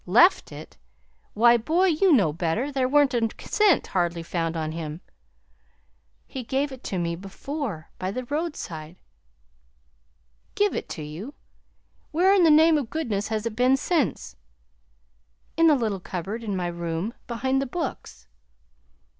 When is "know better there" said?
2.11-2.87